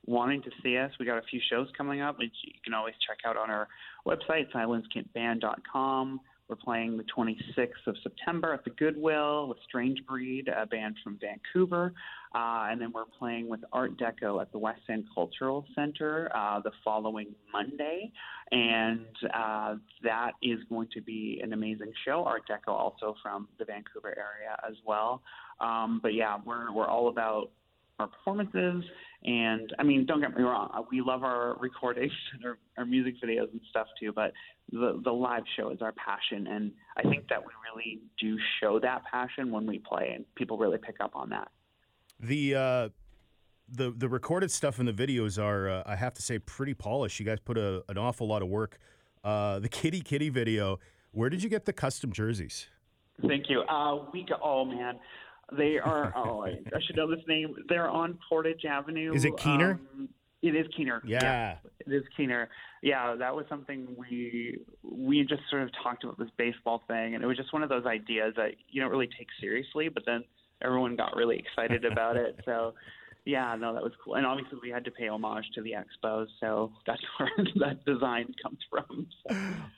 wanting 0.07 0.43
to 0.43 0.51
see 0.63 0.77
us, 0.77 0.91
we 1.01 1.07
got 1.07 1.19
a 1.19 1.23
few 1.23 1.41
shows 1.51 1.69
coming 1.77 2.01
up, 2.01 2.19
which 2.19 2.35
you 2.45 2.53
can 2.63 2.75
always 2.75 2.95
check 3.07 3.19
out 3.27 3.37
on 3.37 3.51
our 3.51 3.69
website, 4.07 4.51
silencekitband.com. 4.55 6.21
We're 6.55 6.65
playing 6.65 6.97
the 6.97 7.05
26th 7.05 7.89
of 7.89 7.97
September 8.05 8.53
at 8.55 8.63
the 8.63 8.71
Goodwill 8.71 9.49
with 9.49 9.59
Strange 9.67 9.99
Breed, 10.07 10.47
a 10.47 10.67
band 10.67 10.95
from 11.03 11.19
Vancouver. 11.21 11.93
Uh, 12.33 12.69
and 12.71 12.81
then 12.81 12.93
we're 12.93 13.07
playing 13.19 13.49
with 13.49 13.59
Art 13.73 13.97
d'Ecco 13.97 14.39
at 14.39 14.53
the 14.53 14.59
West 14.59 14.83
End 14.89 15.05
Cultural 15.13 15.65
Center 15.75 16.31
uh, 16.33 16.61
the 16.61 16.71
following 16.85 17.35
Monday. 17.53 18.13
And 18.53 19.05
uh, 19.35 19.77
that 20.05 20.33
is 20.45 20.61
going 20.69 20.87
to 20.95 21.01
be 21.01 21.41
an 21.43 21.55
amazing 21.55 21.93
show. 22.05 22.23
Art 22.25 22.47
d'Ecco 22.47 22.71
also 22.71 23.17
from 23.21 23.49
the 23.59 23.65
Vancouver 23.65 24.17
area 24.17 24.57
as 24.65 24.77
well. 24.87 25.23
Um, 25.61 25.99
but 26.05 26.15
yeah, 26.15 26.39
we're, 26.45 26.73
we're 26.73 26.87
all 26.87 27.09
about 27.09 27.51
our 27.99 28.09
performances. 28.09 28.85
And 29.25 29.73
I 29.79 29.83
mean, 29.83 30.05
don't 30.07 30.21
get 30.21 30.37
me 30.37 30.43
wrong, 30.43 30.71
uh, 30.75 30.83
we 30.91 31.01
love 31.01 31.23
our 31.23 31.57
recordings 31.61 32.13
and 32.35 32.45
our, 32.45 32.59
our 32.77 32.85
music 32.85 33.15
videos 33.25 33.51
and 33.53 33.61
stuff 33.71 33.87
too, 33.99 34.13
but 34.13 34.33
the, 34.71 35.01
the 35.03 35.13
live 35.13 35.45
show 35.57 35.71
is 35.71 35.81
our 35.81 35.93
passion. 35.93 36.47
And 36.47 36.73
I 36.97 37.03
think 37.03 37.29
that 37.29 37.41
we 37.41 37.53
really 37.73 38.03
do 38.21 38.37
show 38.61 38.79
that 38.81 39.03
passion 39.11 39.51
when 39.51 39.67
we 39.67 39.79
play, 39.79 40.13
and 40.15 40.25
people 40.35 40.59
really 40.59 40.79
pick 40.79 40.97
up 41.01 41.13
on 41.15 41.31
that. 41.31 41.49
The, 42.21 42.55
uh, 42.55 42.89
the, 43.69 43.91
the 43.97 44.09
recorded 44.09 44.51
stuff 44.51 44.79
and 44.79 44.87
the 44.87 44.93
videos 44.93 45.43
are, 45.43 45.69
uh, 45.69 45.83
I 45.87 45.97
have 45.97 46.15
to 46.15 46.23
say, 46.23 46.39
pretty 46.39 46.75
polished. 46.75 47.19
You 47.19 47.27
guys 47.27 47.39
put 47.41 47.57
a, 47.57 47.83
an 47.89 47.99
awful 47.99 48.27
lot 48.27 48.43
of 48.43 48.49
work. 48.49 48.79
Uh, 49.23 49.59
the 49.59 49.69
Kitty 49.71 50.01
Kitty 50.01 50.29
video, 50.29 50.79
where 51.13 51.31
did 51.31 51.43
you 51.43 51.49
get 51.49 51.65
the 51.65 51.73
custom 51.73 52.13
jerseys? 52.13 52.69
Thank 53.27 53.49
you. 53.49 53.61
Uh, 53.63 54.05
we 54.13 54.25
go, 54.25 54.35
oh 54.43 54.65
man, 54.65 54.99
they 55.53 55.79
are. 55.79 56.13
Oh, 56.17 56.43
I, 56.45 56.51
I 56.75 56.81
should 56.87 56.97
know 56.97 57.09
this 57.11 57.25
name. 57.27 57.55
They're 57.69 57.89
on 57.89 58.19
Portage 58.29 58.65
Avenue. 58.65 59.13
Is 59.15 59.25
it 59.25 59.37
Keener? 59.37 59.81
Um, 59.95 60.09
it 60.43 60.55
is 60.55 60.67
Keener. 60.77 61.03
Yeah. 61.05 61.57
it 61.81 61.93
is 61.93 62.05
Keener. 62.17 62.49
Yeah, 62.83 63.15
that 63.17 63.35
was 63.35 63.47
something 63.49 63.89
we 63.97 64.59
we 64.83 65.23
just 65.25 65.43
sort 65.51 65.63
of 65.63 65.71
talked 65.83 66.05
about 66.05 66.19
this 66.19 66.29
baseball 66.37 66.83
thing, 66.87 67.15
and 67.15 67.25
it 67.25 67.27
was 67.27 67.37
just 67.37 67.53
one 67.53 67.63
of 67.63 67.69
those 67.71 67.87
ideas 67.87 68.35
that 68.37 68.53
you 68.69 68.81
don't 68.81 68.91
really 68.91 69.09
take 69.19 69.29
seriously, 69.41 69.89
but 69.89 70.05
then 70.07 70.23
everyone 70.63 70.97
got 70.97 71.17
really 71.17 71.39
excited 71.39 71.85
about 71.85 72.17
it. 72.17 72.39
So 72.45 72.75
yeah, 73.25 73.57
no, 73.59 73.73
that 73.75 73.83
was 73.83 73.93
cool. 74.03 74.15
And 74.15 74.27
obviously, 74.27 74.59
we 74.63 74.71
had 74.71 74.85
to 74.85 74.91
pay 74.91 75.09
homage 75.09 75.47
to 75.55 75.63
the 75.63 75.73
Expos, 75.73 76.27
so 76.41 76.73
that's 76.87 77.01
where 77.19 77.31
that 77.57 77.85
design 77.85 78.35
comes 78.43 78.59
from. 78.71 79.07
So. 79.29 79.37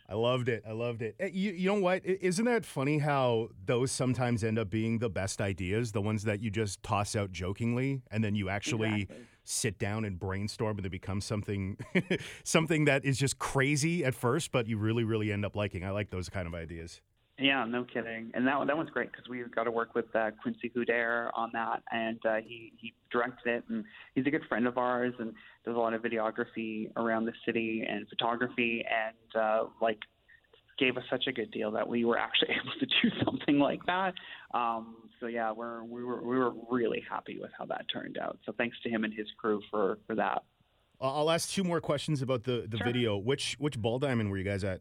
I 0.09 0.15
loved 0.15 0.49
it. 0.49 0.65
I 0.69 0.73
loved 0.73 1.03
it. 1.03 1.15
Eh, 1.21 1.31
You, 1.33 1.53
you 1.53 1.69
know 1.73 1.81
what? 1.81 2.05
Isn't 2.05 2.45
that 2.47 2.65
funny 2.67 2.99
how 2.99 3.49
those 3.65 3.93
sometimes 3.93 4.43
end 4.43 4.59
up 4.59 4.69
being 4.71 4.99
the 4.99 5.09
best 5.11 5.41
ideas, 5.41 5.93
the 5.93 6.03
ones 6.03 6.25
that 6.25 6.41
you 6.41 6.50
just 6.50 6.83
toss 6.83 7.15
out 7.15 7.31
jokingly, 7.33 8.03
and 8.11 8.25
then 8.25 8.35
you 8.35 8.49
actually 8.49 9.03
Exactly. 9.03 9.26
sit 9.45 9.79
down 9.79 10.05
and 10.05 10.19
brainstorm, 10.19 10.76
and 10.79 10.87
it 10.87 10.91
become 10.91 11.21
something, 11.21 11.79
something 12.45 12.85
that 12.87 13.05
is 13.05 13.17
just 13.19 13.38
crazy 13.38 14.05
at 14.05 14.15
first, 14.15 14.50
but 14.50 14.67
you 14.67 14.76
really, 14.79 15.05
really 15.05 15.31
end 15.33 15.45
up 15.45 15.55
liking. 15.55 15.85
I 15.85 15.91
like 15.91 16.11
those 16.11 16.29
kind 16.29 16.47
of 16.49 16.55
ideas. 16.55 17.00
Yeah, 17.38 17.64
no 17.66 17.85
kidding. 17.85 18.31
And 18.33 18.47
that 18.47 18.66
that 18.66 18.76
one's 18.76 18.88
great 18.90 19.12
because 19.12 19.28
we 19.28 19.43
got 19.55 19.64
to 19.64 19.71
work 19.71 19.95
with 19.95 20.07
uh, 20.14 20.31
Quincy 20.43 20.73
Hudair 20.75 21.31
on 21.35 21.50
that, 21.52 21.83
and 21.93 22.19
uh, 22.25 22.37
he 22.37 22.73
he 22.78 22.95
directed 23.12 23.57
it, 23.57 23.64
and 23.69 23.85
he's 24.14 24.26
a 24.26 24.31
good 24.31 24.45
friend 24.49 24.66
of 24.66 24.78
ours, 24.78 25.12
and 25.19 25.35
does 25.64 25.76
a 25.76 25.78
lot 25.78 25.93
of 25.93 26.00
videography 26.02 26.90
around 26.97 27.26
the 27.26 27.35
city 27.45 27.85
and 27.87 28.09
photography, 28.09 28.85
and 28.88 29.43
uh, 29.43 29.64
like 29.83 29.99
gave 30.78 30.97
us 30.97 31.05
such 31.11 31.26
a 31.26 31.33
good 31.33 31.50
deal 31.50 31.71
that 31.73 31.87
we 31.87 32.05
were 32.05 32.19
actually 32.19 32.50
able 32.52 32.73
to 32.81 32.87
do 32.87 33.25
something 33.25 33.59
like 33.59 33.85
that. 33.87 34.14
Um, 34.55 34.97
so 35.21 35.26
yeah, 35.26 35.52
we're 35.52 35.85
we 35.85 36.05
were 36.05 36.23
we 36.23 36.38
were 36.38 36.52
really 36.71 37.05
happy 37.09 37.38
with 37.38 37.50
how 37.59 37.66
that 37.66 37.85
turned 37.93 38.16
out. 38.16 38.38
So 38.47 38.52
thanks 38.57 38.78
to 38.85 38.88
him 38.88 39.05
and 39.05 39.12
his 39.12 39.26
crew 39.38 39.61
for 39.71 39.99
for 40.07 40.14
that. 40.16 40.43
I'll 41.00 41.31
ask 41.31 41.50
two 41.50 41.62
more 41.64 41.83
questions 41.83 42.23
about 42.23 42.45
the, 42.45 42.66
the 42.66 42.78
Sure. 42.78 42.87
video. 42.87 43.19
Which 43.19 43.57
which 43.59 43.78
ball 43.78 43.99
diamond 43.99 44.31
were 44.31 44.38
you 44.38 44.45
guys 44.45 44.64
at? 44.64 44.81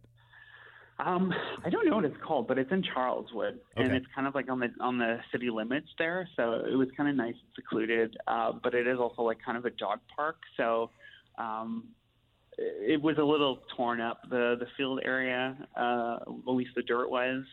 Um, 0.98 1.34
I 1.66 1.70
don't 1.70 1.86
know 1.86 1.96
what 1.96 2.06
it's 2.06 2.16
called, 2.26 2.48
but 2.48 2.58
it's 2.58 2.72
in 2.72 2.82
Charleswood, 2.82 3.60
and 3.76 3.92
it's 3.92 4.06
kind 4.16 4.28
of 4.28 4.36
like 4.36 4.50
on 4.50 4.60
the 4.60 4.70
on 4.80 4.98
the 4.98 5.20
city 5.32 5.50
limits 5.50 5.90
there. 5.98 6.28
So 6.38 6.64
it 6.66 6.76
was 6.76 6.88
kind 6.96 7.10
of 7.10 7.16
nice 7.16 7.34
and 7.34 7.52
secluded, 7.54 8.16
uh, 8.28 8.54
but 8.64 8.74
it 8.74 8.88
is 8.88 8.98
also 8.98 9.24
like 9.24 9.38
kind 9.46 9.58
of 9.58 9.66
a 9.66 9.72
dog 9.72 10.00
park. 10.16 10.38
So 10.56 10.92
um, 11.38 11.90
it 12.58 13.02
was 13.02 13.18
a 13.18 13.24
little 13.24 13.60
torn 13.76 14.00
up 14.00 14.22
the 14.30 14.56
the 14.58 14.68
field 14.78 15.02
area, 15.04 15.58
uh, 15.78 16.18
at 16.22 16.54
least 16.54 16.72
the 16.76 16.84
dirt 16.84 17.10
was. 17.10 17.44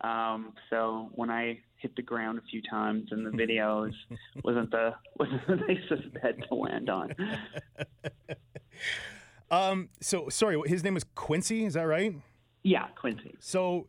Um, 0.00 0.54
so 0.70 1.10
when 1.14 1.30
I 1.30 1.60
hit 1.76 1.94
the 1.96 2.02
ground 2.02 2.38
a 2.38 2.42
few 2.50 2.62
times 2.62 3.08
in 3.12 3.24
the 3.24 3.30
videos, 3.44 3.92
wasn't 4.42 4.70
the 4.70 4.94
wasn't 5.18 5.46
the 5.46 5.56
nicest 5.68 6.14
bed 6.14 6.42
to 6.48 6.54
land 6.54 6.88
on. 6.88 7.14
Um, 9.50 9.90
so 10.00 10.28
sorry, 10.28 10.60
his 10.66 10.82
name 10.82 10.96
is 10.96 11.04
Quincy. 11.14 11.64
Is 11.64 11.74
that 11.74 11.84
right? 11.84 12.16
Yeah, 12.66 12.88
Quincy. 13.00 13.36
So 13.38 13.86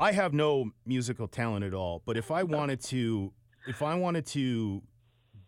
I 0.00 0.10
have 0.10 0.34
no 0.34 0.72
musical 0.84 1.28
talent 1.28 1.64
at 1.64 1.72
all, 1.72 2.02
but 2.04 2.16
if 2.16 2.32
I 2.32 2.42
wanted 2.42 2.80
to 2.86 3.32
if 3.68 3.82
I 3.82 3.94
wanted 3.94 4.26
to 4.26 4.82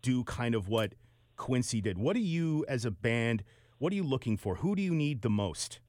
do 0.01 0.23
kind 0.25 0.55
of 0.55 0.69
what 0.69 0.95
Quincy 1.37 1.81
did, 1.81 1.99
what 1.99 2.15
do 2.15 2.21
you 2.21 2.65
as 2.69 2.85
a 2.85 2.93
band, 2.93 3.43
what 3.79 3.93
are 3.93 3.97
you 3.97 4.05
looking 4.05 4.37
for? 4.37 4.57
Who 4.57 4.77
do 4.77 4.83
you 4.83 4.95
need 4.95 5.23
the 5.23 5.31
most 5.31 5.81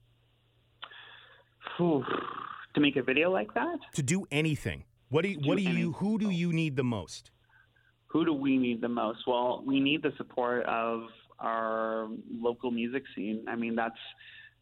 Whew. 1.78 2.04
To 2.74 2.80
make 2.80 2.96
a 2.96 3.04
video 3.04 3.30
like 3.32 3.54
that. 3.54 3.78
to 3.94 4.02
do 4.02 4.26
anything? 4.32 4.86
What 5.10 5.22
do 5.22 5.30
you, 5.30 5.40
what 5.44 5.58
do 5.58 5.64
Do 5.64 5.70
you 5.72 5.92
who 5.94 6.18
do 6.18 6.32
you 6.32 6.52
need 6.52 6.76
the 6.76 6.84
most? 6.84 7.30
who 8.08 8.26
do 8.26 8.34
we 8.34 8.58
need 8.58 8.82
the 8.82 8.90
most? 8.90 9.20
Well, 9.28 9.64
we 9.64 9.80
need 9.80 10.02
the 10.02 10.12
support 10.18 10.66
of 10.66 11.04
our 11.38 12.08
local 12.32 12.72
music 12.72 13.04
scene. 13.16 13.46
I 13.48 13.56
mean, 13.56 13.76
that's 13.76 14.00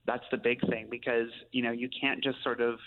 that's 0.08 0.24
the 0.32 0.38
big 0.38 0.60
thing 0.70 0.88
because 0.90 1.28
you 1.52 1.62
know 1.62 1.72
you 1.72 1.90
can't 2.02 2.24
just 2.24 2.42
sort 2.44 2.62
of 2.62 2.80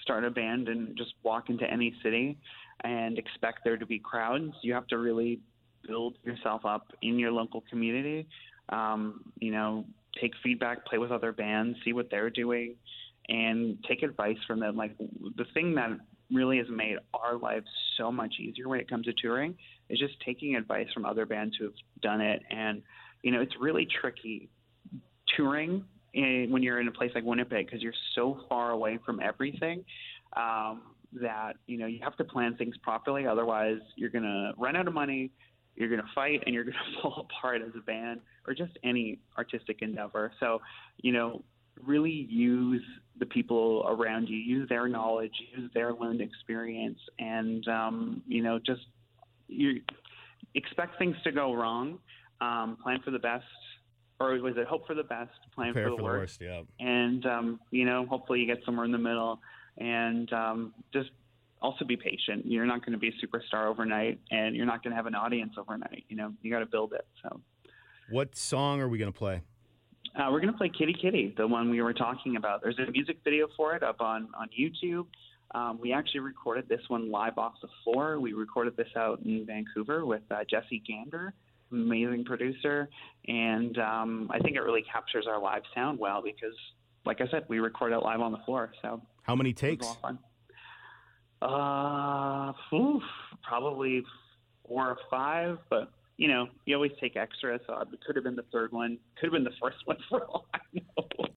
start 0.00 0.24
a 0.24 0.30
band 0.30 0.68
and 0.68 0.96
just 0.96 1.12
walk 1.22 1.50
into 1.50 1.70
any 1.70 1.92
city 2.02 2.38
and 2.84 3.18
expect 3.18 3.60
there 3.64 3.76
to 3.76 3.84
be 3.84 3.98
crowds. 3.98 4.52
You 4.62 4.72
have 4.72 4.86
to 4.86 4.98
really 4.98 5.40
build 5.86 6.16
yourself 6.22 6.64
up 6.64 6.92
in 7.02 7.18
your 7.18 7.32
local 7.32 7.62
community. 7.68 8.26
Um, 8.70 9.24
you 9.40 9.50
know, 9.50 9.84
take 10.20 10.32
feedback, 10.42 10.86
play 10.86 10.98
with 10.98 11.10
other 11.10 11.32
bands, 11.32 11.76
see 11.84 11.92
what 11.92 12.08
they're 12.10 12.30
doing, 12.30 12.76
and 13.28 13.76
take 13.86 14.02
advice 14.02 14.36
from 14.46 14.60
them. 14.60 14.76
Like 14.76 14.96
the 14.98 15.44
thing 15.52 15.74
that 15.74 15.90
really 16.30 16.58
has 16.58 16.66
made 16.70 16.96
our 17.14 17.36
lives 17.36 17.66
so 17.96 18.12
much 18.12 18.34
easier 18.38 18.68
when 18.68 18.78
it 18.80 18.88
comes 18.88 19.06
to 19.06 19.12
touring 19.20 19.56
is 19.88 19.98
just 19.98 20.14
taking 20.24 20.54
advice 20.56 20.86
from 20.94 21.04
other 21.04 21.26
bands 21.26 21.56
who 21.58 21.64
have 21.64 21.74
done 22.02 22.20
it. 22.20 22.42
And 22.50 22.82
you 23.22 23.32
know, 23.32 23.40
it's 23.40 23.54
really 23.58 23.86
tricky 24.00 24.48
touring 25.36 25.84
when 26.14 26.62
you're 26.62 26.80
in 26.80 26.88
a 26.88 26.92
place 26.92 27.10
like 27.14 27.24
Winnipeg 27.24 27.66
because 27.66 27.82
you're 27.82 27.92
so 28.14 28.40
far 28.48 28.70
away 28.70 28.98
from 29.04 29.20
everything. 29.20 29.84
Um, 30.36 30.82
that 31.12 31.54
you 31.66 31.78
know 31.78 31.86
you 31.86 31.98
have 32.02 32.16
to 32.16 32.24
plan 32.24 32.54
things 32.56 32.76
properly 32.82 33.26
otherwise 33.26 33.78
you're 33.96 34.10
going 34.10 34.24
to 34.24 34.52
run 34.58 34.76
out 34.76 34.86
of 34.86 34.94
money 34.94 35.30
you're 35.74 35.88
going 35.88 36.00
to 36.00 36.08
fight 36.14 36.42
and 36.44 36.54
you're 36.54 36.64
going 36.64 36.74
to 36.74 37.02
fall 37.02 37.26
apart 37.30 37.62
as 37.62 37.70
a 37.76 37.80
band 37.82 38.20
or 38.46 38.54
just 38.54 38.72
any 38.84 39.18
artistic 39.36 39.80
endeavor 39.82 40.32
so 40.40 40.60
you 40.98 41.12
know 41.12 41.42
really 41.86 42.26
use 42.28 42.82
the 43.20 43.26
people 43.26 43.86
around 43.88 44.28
you 44.28 44.36
use 44.36 44.68
their 44.68 44.88
knowledge 44.88 45.32
use 45.56 45.70
their 45.74 45.94
learned 45.94 46.20
experience 46.20 46.98
and 47.18 47.66
um, 47.68 48.22
you 48.26 48.42
know 48.42 48.58
just 48.58 48.82
you 49.48 49.80
expect 50.54 50.98
things 50.98 51.16
to 51.24 51.32
go 51.32 51.54
wrong 51.54 51.98
um, 52.40 52.76
plan 52.82 53.00
for 53.04 53.10
the 53.10 53.18
best 53.18 53.44
or 54.20 54.38
was 54.40 54.54
it 54.56 54.66
hope 54.66 54.86
for 54.86 54.94
the 54.94 55.02
best 55.02 55.30
plan 55.54 55.72
Prepare 55.72 55.90
for 55.90 55.96
the, 55.96 56.02
worst? 56.02 56.40
yeah. 56.40 56.62
and 56.80 57.24
um, 57.26 57.60
you 57.70 57.84
know 57.84 58.06
hopefully 58.06 58.40
you 58.40 58.46
get 58.46 58.58
somewhere 58.64 58.84
in 58.84 58.92
the 58.92 58.98
middle. 58.98 59.40
And 59.80 60.32
um, 60.32 60.74
just 60.92 61.10
also 61.62 61.84
be 61.84 61.96
patient. 61.96 62.44
You're 62.46 62.66
not 62.66 62.84
going 62.84 62.94
to 62.94 62.98
be 62.98 63.10
a 63.10 63.26
superstar 63.26 63.66
overnight 63.68 64.18
and 64.32 64.56
you're 64.56 64.66
not 64.66 64.82
going 64.82 64.90
to 64.90 64.96
have 64.96 65.06
an 65.06 65.14
audience 65.14 65.52
overnight. 65.56 66.04
You 66.08 66.16
know 66.16 66.32
you 66.42 66.50
got 66.50 66.60
to 66.60 66.66
build 66.66 66.92
it 66.92 67.06
so. 67.22 67.40
What 68.10 68.36
song 68.36 68.80
are 68.80 68.88
we 68.88 68.98
going 68.98 69.12
to 69.12 69.18
play? 69.18 69.42
uh, 70.16 70.28
we're 70.30 70.40
going 70.40 70.52
to 70.52 70.58
play 70.58 70.70
kitty 70.70 70.94
kitty 71.00 71.34
the 71.36 71.46
one 71.46 71.70
we 71.70 71.80
were 71.80 71.92
talking 71.92 72.36
about. 72.36 72.62
There's 72.62 72.78
a 72.78 72.90
music 72.90 73.18
video 73.22 73.48
for 73.56 73.74
it 73.74 73.82
up 73.82 74.00
on 74.00 74.28
on 74.38 74.48
youtube. 74.58 75.06
Um, 75.54 75.78
we 75.80 75.92
actually 75.92 76.20
recorded 76.20 76.68
this 76.68 76.80
one 76.88 77.10
live 77.10 77.38
off 77.38 77.54
the 77.62 77.68
floor. 77.84 78.20
We 78.20 78.32
recorded 78.32 78.76
this 78.76 78.88
out 78.96 79.20
in 79.24 79.46
vancouver 79.46 80.04
with 80.04 80.22
uh, 80.30 80.40
jesse 80.50 80.82
gander 80.86 81.34
amazing 81.72 82.24
producer 82.24 82.88
and 83.26 83.78
um, 83.78 84.30
i 84.32 84.38
think 84.38 84.56
it 84.56 84.60
really 84.60 84.84
captures 84.90 85.26
our 85.28 85.40
live 85.40 85.62
sound 85.74 85.98
well 85.98 86.22
because 86.22 86.54
like 87.04 87.20
i 87.20 87.26
said 87.30 87.44
we 87.48 87.58
record 87.58 87.92
it 87.92 87.98
live 87.98 88.20
on 88.20 88.32
the 88.32 88.38
floor 88.46 88.72
so 88.82 89.00
How 89.22 89.36
many 89.36 89.52
takes? 89.52 89.86
Uh, 91.40 92.52
oof, 92.74 93.02
probably 93.42 94.02
four 94.66 94.88
or 94.88 94.98
five, 95.10 95.58
but 95.70 95.90
you 96.16 96.26
know, 96.26 96.48
you 96.66 96.74
always 96.74 96.90
take 97.00 97.16
extra, 97.16 97.60
so 97.66 97.78
it 97.80 97.88
could 98.04 98.16
have 98.16 98.24
been 98.24 98.34
the 98.34 98.44
third 98.52 98.72
one, 98.72 98.98
could 99.16 99.26
have 99.26 99.32
been 99.32 99.44
the 99.44 99.56
first 99.62 99.76
one 99.84 99.98
for 100.08 100.24
all 100.24 100.46
I 100.54 100.58
know. 100.74 101.06